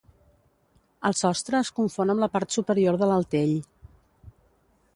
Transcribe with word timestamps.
El 1.09 1.15
sostre 1.19 1.59
es 1.59 1.69
confon 1.81 2.13
amb 2.13 2.25
la 2.25 2.29
part 2.37 2.55
superior 2.57 2.97
de 3.03 3.11
l'altell. 3.11 3.55